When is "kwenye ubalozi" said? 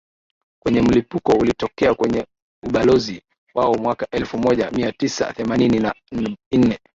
1.95-3.21